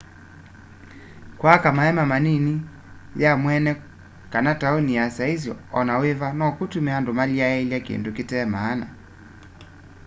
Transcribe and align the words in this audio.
kwaka 1.37 1.71
maeema 1.71 2.05
malini 2.11 2.61
ya 3.15 3.37
mweene 3.37 3.81
kana 4.29 4.55
tauni 4.61 4.93
ya 4.99 5.05
saisi 5.15 5.49
o 5.77 5.79
na 5.87 5.95
wiva 6.01 6.27
nokutume 6.39 6.89
andu 6.97 7.11
malyaiilya 7.17 7.79
kindu 7.87 8.09
kite 8.17 8.37
maana 8.53 8.87